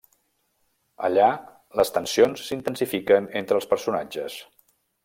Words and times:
Allà, 1.09 1.27
les 1.81 1.93
tensions 1.99 2.47
s'intensifiquen 2.49 3.31
entre 3.45 3.61
els 3.61 3.71
personatges. 3.77 4.43